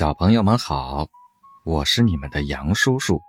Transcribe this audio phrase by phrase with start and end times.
[0.00, 1.08] 小朋友们好，
[1.62, 3.20] 我是你们的杨叔叔。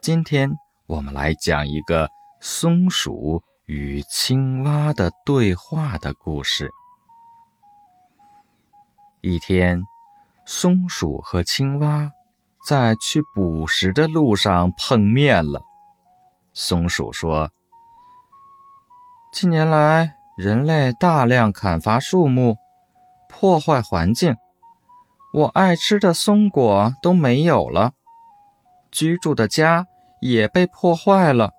[0.00, 0.50] 今天
[0.86, 2.08] 我们来讲一个
[2.40, 6.72] 松鼠与青蛙的对话的故事。
[9.20, 9.82] 一天，
[10.46, 12.10] 松鼠和青蛙
[12.66, 15.60] 在去捕食的路上碰面了。
[16.54, 17.50] 松鼠说
[19.30, 22.56] ：“近年来，人类大量砍伐树木，
[23.28, 24.34] 破坏环境。”
[25.36, 27.92] 我爱吃的松果都没有了，
[28.90, 29.86] 居住的家
[30.22, 31.52] 也被破坏了，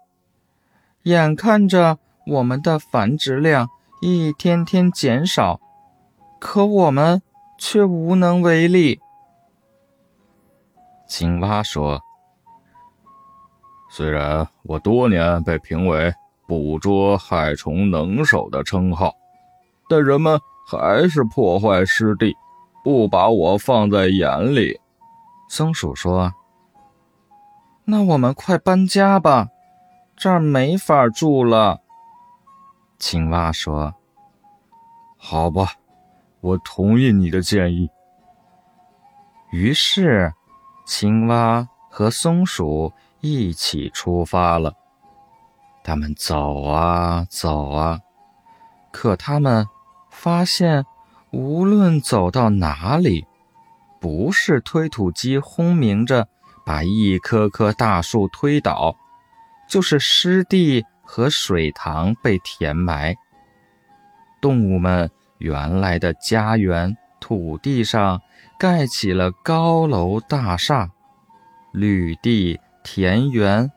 [1.04, 3.70] 眼看着我们的繁殖量
[4.02, 5.60] 一天天减少，
[6.40, 7.22] 可我们
[7.60, 9.00] 却无能为力。
[11.08, 12.02] 青蛙说
[13.92, 16.12] ：“虽然我多年被评为
[16.48, 19.14] 捕捉害虫能手的称号，
[19.88, 22.36] 但人们还是破坏湿地。”
[22.88, 24.80] 不把我放在眼里，
[25.50, 26.32] 松鼠说
[27.84, 29.50] ：“那我们快搬家吧，
[30.16, 31.82] 这儿没法住了。”
[32.98, 33.94] 青蛙说
[35.20, 35.74] ：“好吧，
[36.40, 37.90] 我同意你的建议。”
[39.52, 40.32] 于是，
[40.86, 44.72] 青蛙和松鼠一起出发了。
[45.84, 48.00] 他们走啊走啊，
[48.94, 49.68] 可他们
[50.10, 50.86] 发现。
[51.32, 53.26] 无论走到哪里，
[54.00, 56.28] 不是推土机轰鸣着
[56.66, 58.96] 把一棵棵大树推倒，
[59.68, 63.16] 就是湿地和水塘被填埋。
[64.40, 68.22] 动物们原来的家园土地上
[68.58, 70.90] 盖起了高楼大厦，
[71.74, 73.72] 绿地田园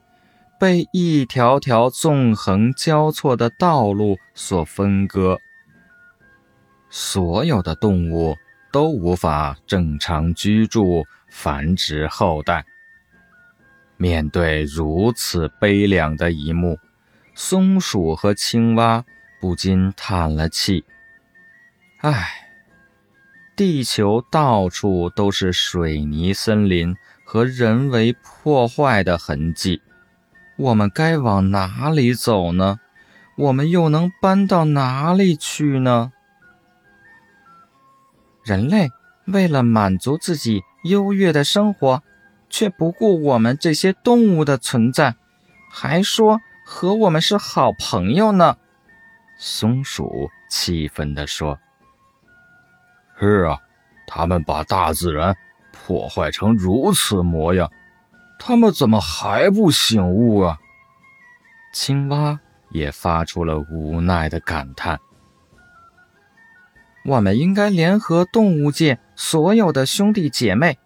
[0.58, 5.38] 被一条条纵横交错的道路所分割。
[6.90, 8.36] 所有的动物
[8.72, 12.64] 都无法正常居住、繁殖后代。
[13.96, 16.78] 面对如此悲凉的一幕，
[17.34, 19.04] 松鼠和青蛙
[19.40, 20.84] 不禁叹了气
[22.02, 22.28] ：“唉，
[23.54, 29.80] 地球到处都是水泥森林和人为破坏的痕迹，
[30.56, 32.80] 我们该往哪里走呢？
[33.36, 36.12] 我们又能搬到哪里去呢？”
[38.44, 38.90] 人类
[39.26, 42.02] 为了满足自己优越的生活，
[42.48, 45.14] 却不顾我们这些动物的存在，
[45.70, 48.56] 还说和我们是好朋友呢。
[49.38, 51.58] 松鼠气愤地说
[53.18, 53.58] ：“是啊，
[54.06, 55.36] 他们把大自然
[55.72, 57.70] 破坏成如此模样，
[58.38, 60.58] 他们怎么还不醒悟啊？”
[61.72, 62.38] 青蛙
[62.70, 64.98] 也发出了无奈的感叹。
[67.10, 70.78] 我们应该联合动物界所有的兄弟姐妹，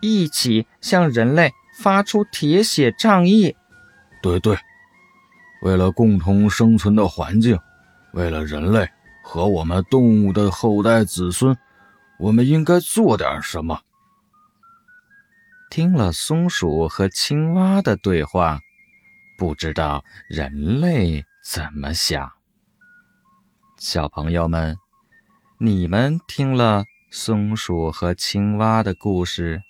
[0.00, 3.56] 一起向人类发出铁血仗义。
[4.22, 4.56] 对对，
[5.62, 7.58] 为了共同生存的环境，
[8.12, 8.88] 为了人类
[9.24, 11.56] 和我们动物的后代子孙，
[12.20, 13.80] 我们应该做点什么。
[15.68, 18.60] 听了松鼠和青蛙的对话，
[19.36, 22.30] 不知道人类怎么想。
[23.78, 24.76] 小朋友们。
[25.64, 29.62] 你们听了松鼠和青蛙的故事，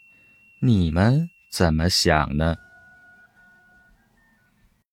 [0.59, 2.57] 你们怎么想呢？